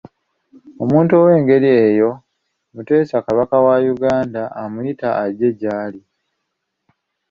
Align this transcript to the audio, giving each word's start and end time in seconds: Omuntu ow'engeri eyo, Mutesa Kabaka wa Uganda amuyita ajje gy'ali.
Omuntu 0.83 1.11
ow'engeri 1.19 1.69
eyo, 1.85 2.09
Mutesa 2.73 3.17
Kabaka 3.25 3.55
wa 3.65 3.75
Uganda 3.93 4.41
amuyita 4.61 5.07
ajje 5.23 5.49
gy'ali. 5.59 6.01